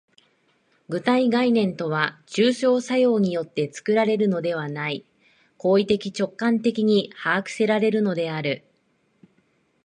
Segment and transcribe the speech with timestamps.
[0.89, 5.05] 具体概念とは抽象作用によって作られるのではない、
[5.57, 8.65] 行為的直観的に把握せられるのである。